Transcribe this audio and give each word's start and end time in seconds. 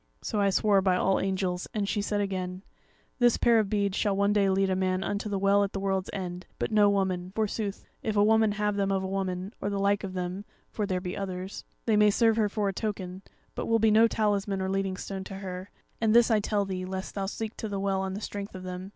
So 0.23 0.41
I 0.41 0.49
swore 0.49 0.81
by 0.81 0.95
All 0.95 1.19
Angels; 1.19 1.67
and 1.75 1.87
she 1.87 2.01
said 2.01 2.21
again: 2.21 2.63
'This 3.19 3.37
pair 3.37 3.59
of 3.59 3.69
beads 3.69 3.95
shall 3.95 4.15
one 4.17 4.33
day 4.33 4.49
lead 4.49 4.71
a 4.71 4.75
man 4.75 5.03
unto 5.03 5.29
the 5.29 5.37
Well 5.37 5.63
at 5.63 5.73
the 5.73 5.79
World's 5.79 6.09
End, 6.11 6.47
but 6.57 6.71
no 6.71 6.89
woman; 6.89 7.31
forsooth, 7.35 7.85
if 8.01 8.15
a 8.17 8.23
woman 8.23 8.53
have 8.53 8.75
them 8.77 8.91
of 8.91 9.03
a 9.03 9.07
woman, 9.07 9.53
or 9.61 9.69
the 9.69 9.77
like 9.77 10.03
of 10.03 10.13
them, 10.13 10.43
(for 10.71 10.87
there 10.87 11.01
be 11.01 11.15
others,) 11.15 11.65
they 11.85 11.97
may 11.97 12.09
serve 12.09 12.35
her 12.37 12.49
for 12.49 12.67
a 12.67 12.73
token; 12.73 13.21
but 13.53 13.67
will 13.67 13.77
be 13.77 13.91
no 13.91 14.07
talisman 14.07 14.59
or 14.59 14.71
leading 14.71 14.97
stone 14.97 15.23
to 15.25 15.35
her; 15.35 15.69
and 16.01 16.15
this 16.15 16.31
I 16.31 16.39
tell 16.39 16.65
thee 16.65 16.83
lest 16.83 17.13
thou 17.13 17.27
seek 17.27 17.55
to 17.57 17.69
the 17.69 17.79
Well 17.79 18.01
on 18.01 18.15
the 18.15 18.21
strength 18.21 18.55
of 18.55 18.63
them. 18.63 18.89